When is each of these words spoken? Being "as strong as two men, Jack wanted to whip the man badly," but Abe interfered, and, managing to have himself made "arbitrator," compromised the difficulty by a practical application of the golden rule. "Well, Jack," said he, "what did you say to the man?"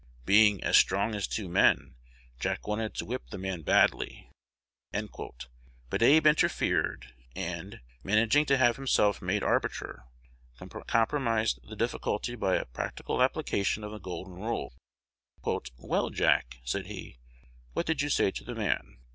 Being 0.25 0.63
"as 0.63 0.77
strong 0.77 1.13
as 1.13 1.27
two 1.27 1.47
men, 1.47 1.93
Jack 2.39 2.65
wanted 2.65 2.95
to 2.95 3.05
whip 3.05 3.29
the 3.29 3.37
man 3.37 3.61
badly," 3.61 4.31
but 4.91 6.01
Abe 6.01 6.25
interfered, 6.25 7.13
and, 7.35 7.81
managing 8.01 8.47
to 8.47 8.57
have 8.57 8.77
himself 8.77 9.21
made 9.21 9.43
"arbitrator," 9.43 10.05
compromised 10.87 11.59
the 11.69 11.75
difficulty 11.75 12.33
by 12.33 12.55
a 12.55 12.65
practical 12.65 13.21
application 13.21 13.83
of 13.83 13.91
the 13.91 13.99
golden 13.99 14.33
rule. 14.39 14.73
"Well, 15.77 16.09
Jack," 16.09 16.61
said 16.63 16.87
he, 16.87 17.19
"what 17.73 17.85
did 17.85 18.01
you 18.01 18.09
say 18.09 18.31
to 18.31 18.43
the 18.43 18.55
man?" 18.55 18.97